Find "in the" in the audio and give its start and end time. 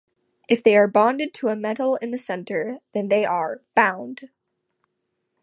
1.97-2.17